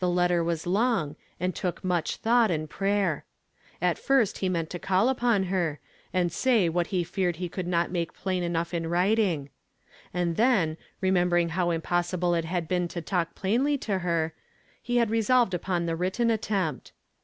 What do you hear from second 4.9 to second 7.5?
upon her, and say what he leared he